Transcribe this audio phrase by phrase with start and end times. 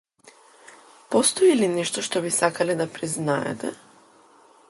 [1.15, 3.69] Постои ли нешто што би сакале да признаете?